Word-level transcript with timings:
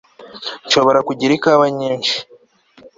nshobora 0.65 0.99
kugira 1.07 1.31
ikawa 1.37 1.65
nyinshi 1.77 2.15